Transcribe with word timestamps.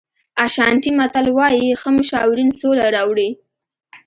اشانټي 0.45 0.91
متل 0.99 1.27
وایي 1.37 1.65
ښه 1.79 1.89
مشاورین 1.97 2.49
سوله 2.59 2.85
راوړي. 2.95 3.29